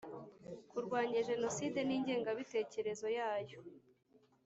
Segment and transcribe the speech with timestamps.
[0.69, 3.59] Kurwanya Jenoside n ingengabitekerezo yayo